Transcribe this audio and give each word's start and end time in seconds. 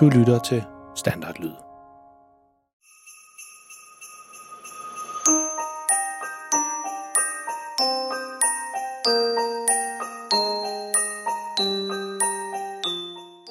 Du 0.00 0.08
lytter 0.08 0.38
til 0.38 0.62
Standardlyd. 0.96 1.50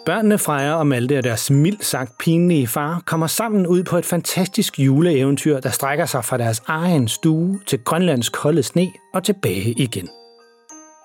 Børnene 0.06 0.38
Freja 0.38 0.74
og 0.74 0.88
Malte 0.88 1.18
og 1.18 1.24
deres 1.24 1.52
mildt 1.52 1.86
sagt 1.86 2.18
pinlige 2.18 2.68
far 2.68 3.02
kommer 3.06 3.28
sammen 3.28 3.68
ud 3.68 3.84
på 3.84 3.98
et 3.98 4.06
fantastisk 4.06 4.80
juleeventyr, 4.80 5.60
der 5.60 5.70
strækker 5.70 6.06
sig 6.06 6.26
fra 6.26 6.38
deres 6.38 6.64
egen 6.68 7.08
stue 7.08 7.60
til 7.66 7.84
Grønlands 7.84 8.30
kolde 8.30 8.64
sne 8.64 8.92
og 9.14 9.24
tilbage 9.24 9.72
igen. 9.72 10.10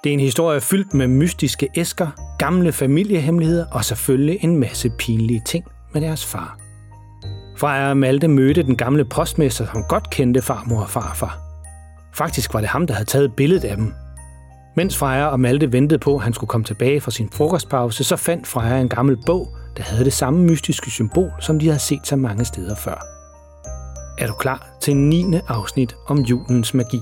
Det 0.05 0.11
er 0.11 0.14
en 0.14 0.21
historie 0.21 0.61
fyldt 0.61 0.95
med 0.95 1.07
mystiske 1.07 1.69
æsker, 1.77 2.37
gamle 2.39 2.73
familiehemmeligheder 2.73 3.67
og 3.73 3.85
selvfølgelig 3.85 4.39
en 4.41 4.57
masse 4.57 4.90
pinlige 4.99 5.43
ting 5.46 5.64
med 5.93 6.00
deres 6.00 6.26
far. 6.26 6.59
Freja 7.57 7.89
og 7.89 7.96
Malte 7.96 8.29
mødte 8.29 8.63
den 8.63 8.76
gamle 8.76 9.04
postmester, 9.04 9.67
som 9.73 9.85
godt 9.89 10.11
kendte 10.11 10.43
farmor 10.43 10.81
og 10.81 10.90
farfar. 10.90 11.39
Faktisk 12.14 12.54
var 12.54 12.61
det 12.61 12.68
ham, 12.68 12.86
der 12.86 12.95
havde 12.95 13.09
taget 13.09 13.36
billedet 13.36 13.64
af 13.64 13.76
dem, 13.76 13.93
mens 14.76 14.96
Freja 14.96 15.26
og 15.26 15.40
Malte 15.40 15.73
ventede 15.73 15.99
på, 15.99 16.17
at 16.17 16.23
han 16.23 16.32
skulle 16.32 16.48
komme 16.48 16.64
tilbage 16.64 17.01
fra 17.01 17.11
sin 17.11 17.29
frokostpause, 17.32 18.04
så 18.04 18.17
fandt 18.17 18.46
Freja 18.46 18.81
en 18.81 18.89
gammel 18.89 19.17
bog, 19.26 19.48
der 19.76 19.82
havde 19.82 20.04
det 20.04 20.12
samme 20.12 20.40
mystiske 20.40 20.90
symbol, 20.90 21.31
som 21.40 21.59
de 21.59 21.67
havde 21.67 21.79
set 21.79 22.07
så 22.07 22.17
mange 22.17 22.45
steder 22.45 22.75
før. 22.75 23.04
Er 24.18 24.26
du 24.26 24.32
klar 24.32 24.67
til 24.82 24.96
9. 24.96 25.25
afsnit 25.48 25.96
om 26.09 26.18
julens 26.18 26.75
magi? 26.75 27.01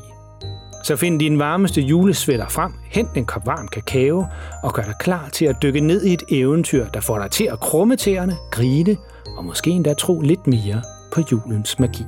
Så 0.84 0.96
find 0.96 1.20
din 1.20 1.38
varmeste 1.38 1.80
julesvætter 1.80 2.48
frem, 2.48 2.72
hent 2.90 3.08
en 3.16 3.24
kop 3.24 3.46
varm 3.46 3.68
kakao 3.68 4.26
og 4.62 4.74
gør 4.74 4.82
dig 4.82 4.94
klar 5.00 5.28
til 5.28 5.44
at 5.44 5.56
dykke 5.62 5.80
ned 5.80 6.04
i 6.04 6.12
et 6.12 6.22
eventyr, 6.30 6.88
der 6.88 7.00
får 7.00 7.18
dig 7.18 7.30
til 7.30 7.44
at 7.44 7.60
krumme 7.60 7.96
tæerne, 7.96 8.36
grine 8.50 8.96
og 9.36 9.44
måske 9.44 9.70
endda 9.70 9.94
tro 9.94 10.20
lidt 10.20 10.46
mere 10.46 10.82
på 11.12 11.20
julens 11.32 11.78
magi. 11.78 12.04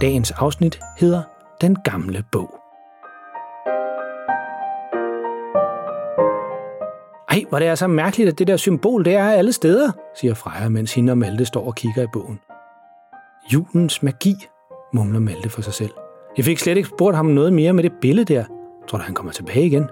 Dagens 0.00 0.30
afsnit 0.30 0.80
hedder 0.98 1.22
Den 1.60 1.76
gamle 1.84 2.24
bog. 2.32 2.60
Ej, 7.28 7.44
hvor 7.48 7.58
det 7.58 7.68
er 7.68 7.74
så 7.74 7.86
mærkeligt, 7.86 8.28
at 8.28 8.38
det 8.38 8.46
der 8.46 8.56
symbol, 8.56 9.04
det 9.04 9.14
er 9.14 9.30
alle 9.30 9.52
steder, 9.52 9.92
siger 10.20 10.34
Freja, 10.34 10.68
mens 10.68 10.94
hende 10.94 11.10
og 11.10 11.18
Malte 11.18 11.44
står 11.44 11.66
og 11.66 11.74
kigger 11.74 12.02
i 12.02 12.06
bogen. 12.12 12.40
Julens 13.52 14.02
magi, 14.02 14.34
mumler 14.92 15.20
Malte 15.20 15.48
for 15.48 15.62
sig 15.62 15.74
selv. 15.74 15.90
Jeg 16.36 16.44
fik 16.44 16.58
slet 16.58 16.76
ikke 16.76 16.88
spurgt 16.88 17.16
ham 17.16 17.26
noget 17.26 17.52
mere 17.52 17.72
med 17.72 17.82
det 17.82 17.92
billede 18.00 18.34
der. 18.34 18.44
Tror 18.88 18.98
du, 18.98 19.04
han 19.04 19.14
kommer 19.14 19.32
tilbage 19.32 19.66
igen? 19.66 19.84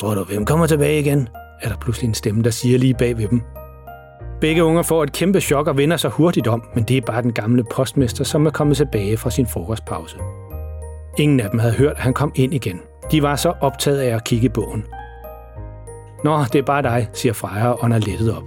Tror 0.00 0.14
du, 0.14 0.24
hvem 0.24 0.44
kommer 0.44 0.66
tilbage 0.66 1.00
igen? 1.00 1.28
Er 1.62 1.68
der 1.68 1.76
pludselig 1.76 2.08
en 2.08 2.14
stemme, 2.14 2.42
der 2.42 2.50
siger 2.50 2.78
lige 2.78 2.94
bag 2.94 3.16
ved 3.18 3.28
dem. 3.28 3.42
Begge 4.40 4.64
unger 4.64 4.82
får 4.82 5.02
et 5.02 5.12
kæmpe 5.12 5.40
chok 5.40 5.66
og 5.66 5.76
vender 5.76 5.96
sig 5.96 6.10
hurtigt 6.10 6.46
om, 6.46 6.62
men 6.74 6.84
det 6.84 6.96
er 6.96 7.00
bare 7.00 7.22
den 7.22 7.32
gamle 7.32 7.64
postmester, 7.74 8.24
som 8.24 8.46
er 8.46 8.50
kommet 8.50 8.76
tilbage 8.76 9.16
fra 9.16 9.30
sin 9.30 9.46
frokostpause. 9.46 10.16
Ingen 11.18 11.40
af 11.40 11.50
dem 11.50 11.58
havde 11.58 11.74
hørt, 11.74 11.92
at 11.92 12.02
han 12.02 12.14
kom 12.14 12.32
ind 12.34 12.54
igen. 12.54 12.80
De 13.12 13.22
var 13.22 13.36
så 13.36 13.52
optaget 13.60 13.98
af 13.98 14.14
at 14.14 14.24
kigge 14.24 14.46
i 14.46 14.48
bogen, 14.48 14.84
Nå, 16.24 16.44
det 16.52 16.58
er 16.58 16.62
bare 16.62 16.82
dig, 16.82 17.08
siger 17.12 17.32
Freja 17.32 17.68
og 17.68 17.84
ånder 17.84 17.98
lettet 17.98 18.36
op. 18.36 18.42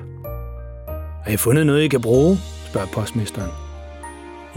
Har 1.25 1.31
I 1.31 1.37
fundet 1.37 1.65
noget, 1.65 1.81
I 1.81 1.87
kan 1.87 2.01
bruge? 2.01 2.37
spørger 2.69 2.87
postmesteren. 2.93 3.68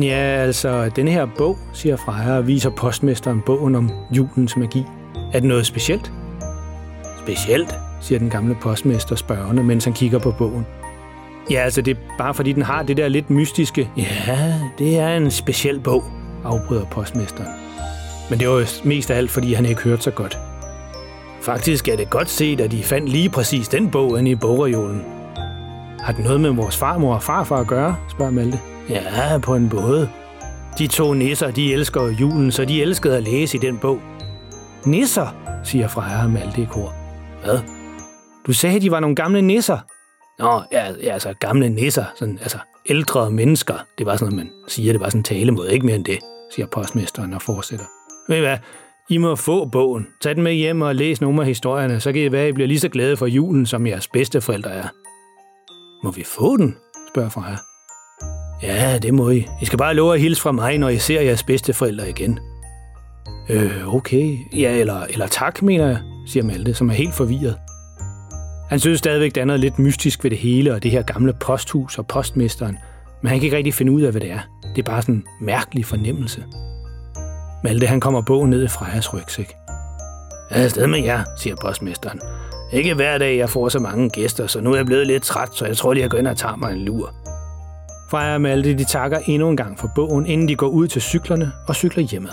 Ja, 0.03 0.15
altså, 0.17 0.91
den 0.97 1.09
her 1.09 1.27
bog, 1.39 1.59
siger 1.73 1.97
Freja 1.97 2.37
og 2.37 2.47
viser 2.47 2.71
postmesteren 2.71 3.43
bogen 3.47 3.75
om 3.75 3.91
julens 4.11 4.57
magi. 4.57 4.85
Er 5.33 5.41
det 5.41 5.49
noget 5.49 5.67
specielt? 5.67 6.13
Specielt, 7.19 7.75
siger 8.01 8.19
den 8.19 8.31
gamle 8.31 8.57
postmester 8.63 9.17
spørgende, 9.17 9.63
mens 9.65 9.85
han 9.85 9.93
kigger 9.93 10.19
på 10.19 10.31
bogen. 10.31 10.67
Ja, 11.51 11.61
altså, 11.61 11.83
det 11.83 11.97
er 11.97 12.01
bare 12.19 12.35
fordi, 12.35 12.53
den 12.53 12.63
har 12.63 12.83
det 12.83 12.97
der 12.97 13.09
lidt 13.09 13.31
mystiske. 13.31 13.91
Ja, 13.97 14.55
det 14.79 14.99
er 14.99 15.17
en 15.17 15.31
speciel 15.31 15.81
bog, 15.81 16.05
afbryder 16.45 16.85
postmesteren. 16.85 17.51
Men 18.31 18.41
det 18.41 18.49
var 18.49 18.55
jo 18.55 18.67
mest 18.85 19.11
af 19.11 19.17
alt, 19.17 19.31
fordi 19.31 19.55
han 19.55 19.67
ikke 19.67 19.83
hørte 19.83 20.03
så 20.03 20.11
godt. 20.11 20.39
Faktisk 21.43 21.89
er 21.89 21.97
det 21.97 22.11
godt 22.11 22.31
set, 22.31 22.61
at 22.61 22.71
de 22.71 22.83
fandt 22.83 23.09
lige 23.09 23.31
præcis 23.31 23.69
den 23.69 23.91
bog 23.91 24.19
inde 24.19 24.31
i 24.31 24.35
bogreolen. 24.35 25.03
Har 26.01 26.13
det 26.13 26.25
noget 26.25 26.41
med 26.41 26.51
vores 26.51 26.77
farmor 26.77 27.15
og 27.15 27.23
farfar 27.23 27.57
at 27.57 27.67
gøre, 27.67 27.97
spørger 28.11 28.33
Malte. 28.33 28.59
Ja, 28.89 29.39
på 29.39 29.55
en 29.55 29.71
måde. 29.75 30.09
De 30.79 30.87
to 30.87 31.13
nisser, 31.13 31.51
de 31.51 31.73
elsker 31.73 32.03
julen, 32.03 32.53
så 32.53 32.65
de 32.65 32.83
elskede 32.83 33.17
at 33.17 33.23
læse 33.23 33.57
i 33.57 33.61
den 33.61 33.79
bog. 33.79 34.01
Nisser, 34.87 35.35
siger 35.65 35.89
Freja 35.89 36.25
og 36.25 36.31
Malte 36.31 36.63
i 36.63 36.65
kor. 36.65 36.95
Hvad? 37.45 37.59
Du 38.47 38.53
sagde, 38.53 38.81
de 38.81 38.91
var 38.91 39.01
nogle 39.01 39.17
gamle 39.17 39.43
nisser. 39.43 39.79
Nå, 40.39 40.63
ja, 40.73 40.93
ja 41.03 41.13
altså 41.13 41.35
gamle 41.41 41.69
nisser, 41.69 42.05
sådan, 42.17 42.39
altså 42.43 42.59
ældre 42.87 43.31
mennesker. 43.31 43.75
Det 43.99 44.07
var 44.07 44.17
sådan 44.17 44.35
noget, 44.35 44.47
man 44.47 44.69
siger, 44.69 44.93
det 44.93 45.01
var 45.01 45.09
sådan 45.09 45.21
en 45.21 45.25
talemåde, 45.25 45.73
ikke 45.73 45.87
mere 45.87 45.97
end 45.97 46.05
det, 46.05 46.19
siger 46.55 46.67
postmesteren 46.67 47.35
og 47.35 47.43
fortsætter. 47.43 47.87
Ved 48.29 48.37
I 48.37 48.41
hvad? 48.41 48.59
I 49.11 49.19
må 49.19 49.37
få 49.37 49.65
bogen. 49.65 50.07
Tag 50.21 50.35
den 50.35 50.43
med 50.43 50.53
hjem 50.53 50.83
og 50.83 50.95
læs 50.95 51.21
nogle 51.21 51.41
af 51.41 51.47
historierne, 51.47 52.01
så 52.01 52.13
kan 52.13 52.23
I 52.23 52.33
være, 52.33 52.49
I 52.49 52.53
bliver 52.53 52.69
lige 52.69 52.81
så 52.81 52.89
glade 52.89 53.17
for 53.17 53.27
julen, 53.27 53.67
som 53.67 53.87
jeres 53.87 54.09
bedsteforældre 54.09 54.71
er. 54.71 54.89
Må 56.05 56.11
vi 56.11 56.25
få 56.25 56.57
den? 56.57 56.77
spørger 57.09 57.29
Freja. 57.29 57.57
Ja, 58.63 58.99
det 58.99 59.15
må 59.15 59.31
I. 59.31 59.47
I 59.63 59.65
skal 59.65 59.79
bare 59.79 59.95
love 59.95 60.15
at 60.15 60.21
hilse 60.21 60.43
fra 60.43 60.53
mig, 60.53 60.79
når 60.79 60.89
I 60.89 60.99
ser 60.99 61.21
jeres 61.21 61.43
bedsteforældre 61.43 62.11
igen. 62.11 62.39
Øh, 63.49 63.95
okay. 63.95 64.39
Ja, 64.57 64.77
eller, 64.77 65.01
eller 65.11 65.27
tak, 65.27 65.63
mener 65.63 65.87
jeg, 65.87 65.99
siger 66.27 66.45
Malte, 66.45 66.75
som 66.75 66.91
er 66.91 66.95
helt 66.95 67.15
forvirret. 67.15 67.57
Han 68.69 68.81
synes 68.81 68.99
stadigvæk, 68.99 69.35
der 69.35 69.41
er 69.41 69.45
noget 69.45 69.61
lidt 69.61 69.79
mystisk 69.79 70.25
ved 70.25 70.31
det 70.31 70.39
hele, 70.39 70.75
og 70.75 70.83
det 70.83 70.91
her 70.91 71.03
gamle 71.03 71.33
posthus 71.33 71.99
og 71.99 72.07
postmesteren, 72.07 72.79
men 73.23 73.29
han 73.29 73.39
kan 73.39 73.45
ikke 73.45 73.57
rigtig 73.57 73.75
finde 73.75 73.93
ud 73.93 74.03
af, 74.03 74.11
hvad 74.11 74.21
det 74.21 74.31
er. 74.31 74.41
Det 74.77 74.79
er 74.79 74.91
bare 74.91 75.03
sådan 75.03 75.15
en 75.15 75.25
mærkelig 75.41 75.87
fornemmelse. 75.87 76.45
Malte 77.65 77.87
han 77.87 78.01
kommer 78.01 78.23
bogen 78.23 78.51
ned 78.51 78.65
i 78.65 78.69
Frejas 78.69 79.15
rygsæk. 79.15 79.55
Jeg 80.51 80.61
er 80.61 80.65
afsted 80.65 80.87
med 80.87 81.05
jer, 81.05 81.25
siger 81.39 81.57
postmesteren. 81.63 82.21
Ikke 82.73 82.95
hver 82.95 83.19
dag, 83.19 83.39
jeg 83.39 83.51
får 83.51 83.69
så 83.69 83.79
mange 83.79 84.11
gæster, 84.11 84.47
så 84.47 84.61
nu 84.61 84.73
er 84.73 84.77
jeg 84.77 84.87
blevet 84.87 85.07
lidt 85.07 85.23
træt, 85.23 85.49
så 85.53 85.67
jeg 85.67 85.77
tror 85.77 85.93
lige, 85.93 86.03
jeg 86.03 86.11
går 86.11 86.19
ind 86.19 86.27
og 86.27 86.37
tager 86.37 86.57
mig 86.57 86.73
en 86.73 86.85
lur. 86.85 87.15
Freja 88.13 88.35
og 88.35 88.41
Malte 88.41 88.75
de 88.75 88.85
takker 88.85 89.19
endnu 89.27 89.49
en 89.49 89.57
gang 89.57 89.79
for 89.79 89.91
bogen, 89.95 90.27
inden 90.27 90.49
de 90.49 90.57
går 90.57 90.67
ud 90.67 90.89
til 90.89 91.03
cyklerne 91.03 91.53
og 91.69 91.75
cykler 91.75 92.03
hjemad. 92.03 92.33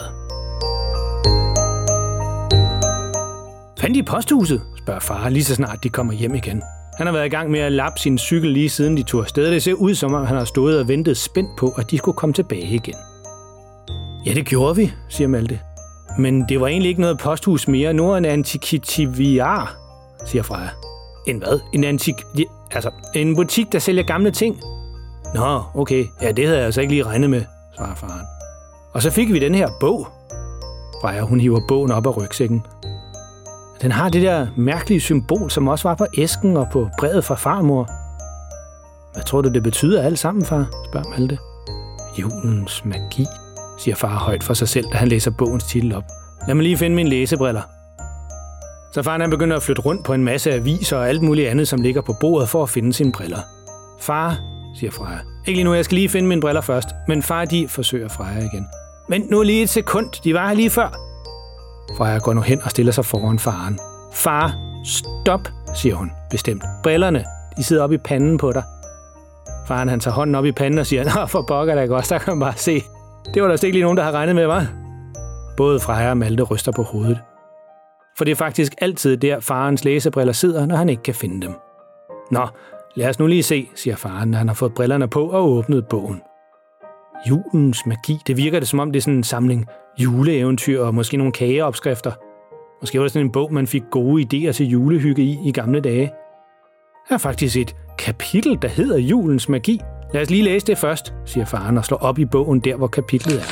Fandt 3.80 3.96
de 3.96 4.04
posthuset? 4.04 4.62
spørger 4.78 5.00
far 5.00 5.30
lige 5.30 5.44
så 5.44 5.56
snart 5.56 5.84
de 5.84 5.90
kommer 5.90 6.14
hjem 6.14 6.36
igen. 6.36 6.64
Han 6.98 7.08
har 7.08 7.14
været 7.14 7.26
i 7.26 7.30
gang 7.30 7.52
med 7.52 7.60
at 7.60 7.72
lappe 7.72 8.00
sin 8.00 8.18
cykel 8.18 8.52
lige 8.52 8.70
siden 8.70 8.98
de 8.98 9.04
tog 9.04 9.22
afsted. 9.22 9.52
Det 9.52 9.64
ser 9.64 9.74
ud 9.74 9.96
som 9.96 10.14
om 10.14 10.26
han 10.26 10.38
har 10.38 10.46
stået 10.46 10.80
og 10.80 10.88
ventet 10.88 11.18
spændt 11.18 11.50
på, 11.58 11.70
at 11.78 11.92
de 11.92 11.98
skulle 11.98 12.16
komme 12.16 12.34
tilbage 12.34 12.68
igen. 12.68 12.96
Ja, 14.26 14.34
det 14.34 14.46
gjorde 14.46 14.76
vi, 14.76 14.92
siger 15.10 15.28
Malte. 15.28 15.60
Men 16.18 16.46
det 16.50 16.62
var 16.62 16.68
egentlig 16.68 16.90
ikke 16.90 17.02
noget 17.02 17.18
posthus 17.18 17.68
mere. 17.68 17.94
Nu 17.94 18.12
er 18.12 18.18
en 18.18 18.26
antikitiviar, 18.26 19.78
siger 20.26 20.44
Freja. 20.44 20.70
En 21.28 21.38
hvad? 21.38 21.60
En 21.74 21.84
antik... 21.84 22.16
Altså, 22.72 22.92
en 23.16 23.36
butik, 23.36 23.72
der 23.72 23.80
sælger 23.80 24.04
gamle 24.04 24.32
ting. 24.32 24.60
Nå, 25.34 25.64
okay. 25.74 26.06
Ja, 26.22 26.32
det 26.32 26.46
havde 26.46 26.58
jeg 26.58 26.66
altså 26.66 26.82
ikke 26.82 26.94
lige 26.94 27.04
regnet 27.04 27.30
med, 27.30 27.44
svarer 27.76 27.96
faren. 27.96 28.26
Og 28.94 29.02
så 29.02 29.12
fik 29.12 29.34
vi 29.34 29.40
den 29.40 29.56
her 29.56 29.70
bog. 29.80 30.08
Freja, 31.02 31.22
hun 31.22 31.40
hiver 31.40 31.62
bogen 31.68 31.92
op 31.92 32.08
af 32.08 32.18
rygsækken. 32.18 32.66
Den 33.82 33.92
har 33.92 34.10
det 34.10 34.22
der 34.22 34.48
mærkelige 34.58 35.02
symbol, 35.02 35.52
som 35.52 35.68
også 35.68 35.88
var 35.88 35.96
på 35.96 36.06
æsken 36.18 36.58
og 36.58 36.68
på 36.72 36.90
brevet 37.00 37.26
fra 37.26 37.36
farmor. 37.36 37.90
Hvad 39.14 39.24
tror 39.24 39.42
du, 39.42 39.50
det 39.50 39.64
betyder 39.64 40.02
alt 40.02 40.20
sammen, 40.20 40.46
far? 40.46 40.66
spørger 40.92 41.10
Malte. 41.10 41.38
Julens 42.20 42.86
magi 42.86 43.26
siger 43.78 43.96
far 43.96 44.18
højt 44.18 44.44
for 44.44 44.54
sig 44.54 44.70
selv, 44.70 44.86
da 44.94 44.98
han 44.98 45.08
læser 45.08 45.32
bogens 45.32 45.64
titel 45.64 45.96
op. 45.96 46.04
Lad 46.48 46.56
mig 46.56 46.64
lige 46.64 46.78
finde 46.78 46.96
mine 46.96 47.10
læsebriller. 47.10 47.62
Så 48.94 49.04
faren 49.04 49.22
han 49.22 49.30
begynder 49.30 49.58
at 49.58 49.64
flytte 49.64 49.82
rundt 49.82 50.06
på 50.06 50.14
en 50.14 50.24
masse 50.24 50.54
aviser 50.54 50.98
og 50.98 51.10
alt 51.10 51.22
muligt 51.22 51.50
andet, 51.50 51.68
som 51.68 51.82
ligger 51.82 52.02
på 52.02 52.16
bordet 52.20 52.50
for 52.50 52.64
at 52.64 52.70
finde 52.70 52.94
sine 52.94 53.12
briller. 53.12 53.40
Far, 54.00 54.38
siger 54.75 54.92
Freja. 54.92 55.18
Ikke 55.45 55.57
lige 55.57 55.63
nu, 55.63 55.74
jeg 55.74 55.86
skal 55.86 55.95
lige 55.95 56.10
finde 56.10 56.27
mine 56.27 56.42
briller 56.42 56.62
først. 56.62 56.88
Men 57.07 57.24
far, 57.24 57.45
de 57.45 57.68
forsøger 57.68 58.07
Freja 58.07 58.39
igen. 58.39 58.68
Men 59.10 59.21
nu 59.31 59.44
lige 59.44 59.63
et 59.63 59.69
sekund, 59.69 60.10
de 60.24 60.33
var 60.33 60.48
her 60.48 60.56
lige 60.56 60.69
før. 60.69 60.89
Freja 61.98 62.18
går 62.18 62.33
nu 62.33 62.42
hen 62.42 62.62
og 62.63 62.71
stiller 62.71 62.92
sig 62.92 63.06
foran 63.06 63.39
faren. 63.39 63.80
Far, 64.13 64.54
stop, 64.86 65.42
siger 65.75 65.95
hun 65.95 66.12
bestemt. 66.31 66.63
Brillerne, 66.83 67.25
de 67.57 67.63
sidder 67.63 67.83
oppe 67.83 67.95
i 67.95 67.98
panden 67.98 68.38
på 68.38 68.51
dig. 68.51 68.63
Faren 69.68 69.89
han 69.89 70.00
tager 70.00 70.16
hånden 70.16 70.36
op 70.36 70.45
i 70.45 70.51
panden 70.51 70.80
og 70.80 70.86
siger, 70.86 71.04
Nå, 71.15 71.25
for 71.25 71.45
pokker 71.48 71.75
da 71.75 71.86
godt, 71.86 72.10
der 72.10 72.18
kan 72.18 72.33
man 72.33 72.39
bare 72.39 72.57
se, 72.57 72.83
det 73.33 73.42
var 73.42 73.48
der 73.48 73.63
ikke 73.63 73.75
lige 73.75 73.83
nogen, 73.83 73.98
der 73.98 74.04
har 74.04 74.12
regnet 74.12 74.36
med, 74.36 74.45
var? 74.45 74.68
Både 75.57 75.80
Freja 75.80 76.10
og 76.10 76.18
Malte 76.18 76.44
ryster 76.44 76.72
på 76.72 76.83
hovedet. 76.83 77.19
For 78.18 78.25
det 78.25 78.31
er 78.31 78.36
faktisk 78.36 78.74
altid 78.81 79.18
der, 79.18 79.39
farens 79.39 79.83
læsebriller 79.83 80.33
sidder, 80.33 80.65
når 80.65 80.75
han 80.75 80.89
ikke 80.89 81.04
kan 81.04 81.15
finde 81.15 81.48
dem. 81.48 81.54
Nå, 82.31 82.48
lad 82.95 83.09
os 83.09 83.19
nu 83.19 83.27
lige 83.27 83.44
se, 83.44 83.69
siger 83.75 83.95
faren, 83.95 84.30
når 84.30 84.38
han 84.38 84.47
har 84.47 84.56
fået 84.56 84.74
brillerne 84.74 85.07
på 85.07 85.30
og 85.30 85.51
åbnet 85.51 85.88
bogen. 85.88 86.21
Julens 87.30 87.86
magi, 87.86 88.18
det 88.27 88.38
virker 88.38 88.59
det 88.59 88.68
som 88.68 88.80
om 88.80 88.91
det 88.91 89.00
er 89.00 89.01
sådan 89.01 89.18
en 89.18 89.24
samling 89.24 89.65
juleeventyr 89.97 90.81
og 90.81 90.95
måske 90.95 91.18
nogle 91.18 91.33
kageopskrifter. 91.33 92.12
Måske 92.81 93.00
var 93.00 93.03
det 93.03 93.12
sådan 93.12 93.25
en 93.25 93.31
bog, 93.31 93.53
man 93.53 93.68
fik 93.68 93.83
gode 93.91 94.24
idéer 94.24 94.51
til 94.51 94.65
julehygge 94.65 95.21
i 95.24 95.38
i 95.45 95.51
gamle 95.51 95.81
dage. 95.81 96.12
Der 97.09 97.15
er 97.15 97.19
faktisk 97.19 97.57
et 97.57 97.75
kapitel, 97.97 98.57
der 98.62 98.68
hedder 98.68 98.97
Julens 98.97 99.50
Magi. 99.50 99.81
Lad 100.13 100.21
os 100.21 100.30
lige 100.30 100.44
læse 100.44 100.68
det 100.68 100.77
først, 100.77 101.13
siger 101.25 101.45
faren 101.45 101.77
og 101.77 101.86
slår 101.86 101.97
op 101.97 102.19
i 102.19 102.25
bogen 102.25 102.59
der, 102.59 102.75
hvor 102.75 102.88
kapitlet 102.88 103.36
er. 103.36 103.45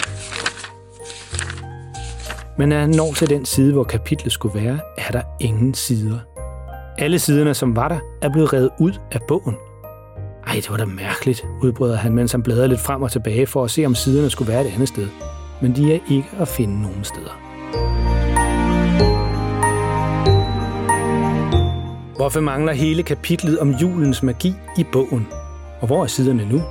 Men 2.57 2.69
når 2.69 2.77
han 2.77 2.89
når 2.89 3.13
til 3.13 3.29
den 3.29 3.45
side, 3.45 3.73
hvor 3.73 3.83
kapitlet 3.83 4.31
skulle 4.31 4.63
være, 4.63 4.79
er 4.97 5.11
der 5.11 5.21
ingen 5.39 5.73
sider. 5.73 6.36
Alle 6.99 7.19
siderne, 7.19 7.53
som 7.53 7.75
var 7.75 7.88
der, 7.88 7.99
er 8.21 8.29
blevet 8.29 8.53
revet 8.53 8.69
ud 8.79 8.91
af 9.11 9.19
bogen. 9.27 9.55
Ej, 10.47 10.53
det 10.53 10.69
var 10.69 10.77
da 10.77 10.85
mærkeligt, 10.85 11.45
udbryder 11.63 11.95
han, 11.95 12.13
mens 12.13 12.31
han 12.31 12.44
bladrer 12.44 12.67
lidt 12.67 12.79
frem 12.79 13.01
og 13.01 13.11
tilbage 13.11 13.47
for 13.47 13.63
at 13.63 13.71
se, 13.71 13.85
om 13.85 13.95
siderne 13.95 14.29
skulle 14.29 14.51
være 14.51 14.61
et 14.61 14.73
andet 14.73 14.88
sted. 14.88 15.07
Men 15.61 15.75
de 15.75 15.94
er 15.94 15.99
ikke 16.11 16.29
at 16.39 16.47
finde 16.47 16.81
nogen 16.81 17.03
steder. 17.03 17.39
Hvorfor 22.15 22.39
mangler 22.39 22.73
hele 22.73 23.03
kapitlet 23.03 23.59
om 23.59 23.71
julens 23.71 24.23
magi 24.23 24.53
i 24.77 24.85
bogen? 24.91 25.27
Og 25.81 25.88
hvor 25.88 26.03
er 26.03 26.07
siderne 26.07 26.45
nu? 26.49 26.61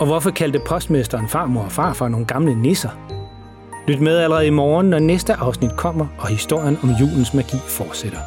Og 0.00 0.06
hvorfor 0.06 0.30
kaldte 0.30 0.60
postmesteren 0.66 1.28
farmor 1.28 1.62
og 1.62 1.72
farfar 1.72 2.08
nogle 2.08 2.26
gamle 2.26 2.62
nisser? 2.62 2.90
Lyt 3.88 4.00
med 4.00 4.16
allerede 4.16 4.46
i 4.46 4.50
morgen, 4.50 4.90
når 4.90 4.98
næste 4.98 5.34
afsnit 5.34 5.76
kommer, 5.76 6.06
og 6.18 6.28
historien 6.28 6.78
om 6.82 6.90
julens 6.90 7.34
magi 7.34 7.56
fortsætter. 7.56 8.18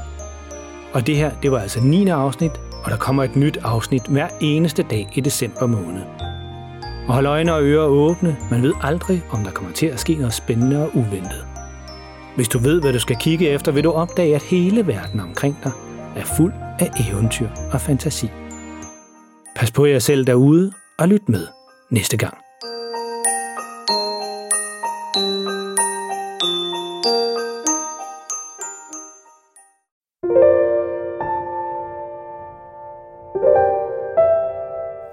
Og 0.94 1.08
det 1.08 1.16
her, 1.16 1.32
det 1.44 1.52
var 1.52 1.60
altså 1.60 1.82
9. 1.82 2.08
afsnit, 2.08 2.52
og 2.84 2.92
der 2.92 2.98
kommer 2.98 3.24
et 3.24 3.36
nyt 3.36 3.58
afsnit 3.64 4.08
hver 4.08 4.28
eneste 4.42 4.84
dag 4.84 5.10
i 5.14 5.22
december 5.22 5.66
måned. 5.68 6.02
Og 7.08 7.14
hold 7.14 7.26
øjne 7.26 7.54
og 7.54 7.64
ører 7.64 7.86
åbne, 7.86 8.38
man 8.52 8.64
ved 8.64 8.74
aldrig, 8.82 9.24
om 9.32 9.44
der 9.44 9.52
kommer 9.52 9.74
til 9.74 9.86
at 9.86 10.00
ske 10.00 10.16
noget 10.16 10.34
spændende 10.34 10.84
og 10.84 10.90
uventet. 10.96 11.46
Hvis 12.36 12.48
du 12.48 12.60
ved, 12.60 12.82
hvad 12.82 12.94
du 12.94 13.00
skal 13.00 13.16
kigge 13.16 13.50
efter, 13.50 13.72
vil 13.72 13.84
du 13.84 13.92
opdage, 13.92 14.36
at 14.36 14.44
hele 14.44 14.88
verden 14.88 15.20
omkring 15.20 15.58
dig 15.64 15.72
er 16.16 16.26
fuld 16.26 16.54
af 16.80 16.92
eventyr 17.10 17.50
og 17.74 17.82
fantasi. 17.82 18.30
Pas 19.56 19.72
på 19.72 19.86
jer 19.86 20.00
selv 20.00 20.26
derude, 20.26 20.72
og 21.00 21.08
lyt 21.08 21.30
med 21.30 21.48
næste 21.92 22.18
gang. 22.18 22.43